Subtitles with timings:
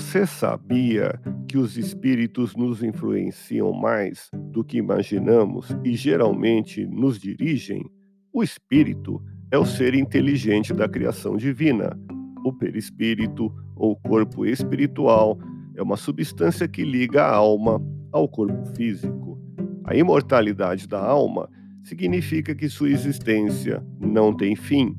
[0.00, 7.84] Você sabia que os espíritos nos influenciam mais do que imaginamos e geralmente nos dirigem?
[8.32, 9.22] O espírito
[9.52, 11.96] é o ser inteligente da criação divina.
[12.44, 15.38] O perispírito, ou corpo espiritual,
[15.76, 17.78] é uma substância que liga a alma
[18.10, 19.38] ao corpo físico.
[19.84, 21.46] A imortalidade da alma
[21.84, 24.96] significa que sua existência não tem fim.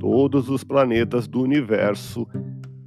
[0.00, 2.26] Todos os planetas do universo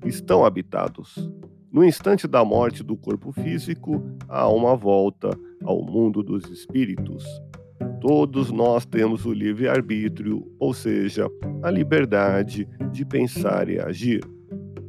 [0.05, 1.31] estão habitados.
[1.75, 7.25] No instante da morte do corpo físico, a alma volta ao mundo dos espíritos.
[7.99, 11.27] Todos nós temos o livre-arbítrio, ou seja,
[11.61, 14.23] a liberdade de pensar e agir.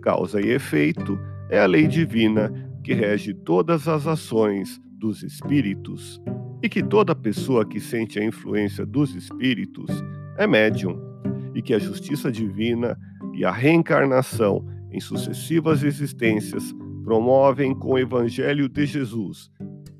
[0.00, 1.18] Causa e efeito
[1.50, 2.52] é a lei divina
[2.84, 6.22] que rege todas as ações dos espíritos
[6.62, 9.90] e que toda pessoa que sente a influência dos espíritos
[10.38, 10.96] é médium
[11.52, 12.96] e que a justiça divina
[13.34, 14.64] e a reencarnação
[14.96, 19.50] em sucessivas existências promovem com o evangelho de Jesus,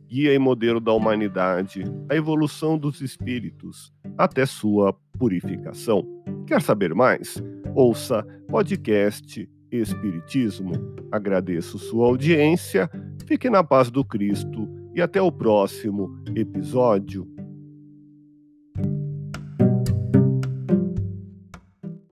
[0.09, 6.03] guia e modelo da humanidade, a evolução dos espíritos até sua purificação.
[6.47, 7.43] Quer saber mais?
[7.75, 10.73] Ouça podcast Espiritismo.
[11.13, 12.91] Agradeço sua audiência,
[13.27, 17.36] fique na paz do Cristo e até o próximo episódio.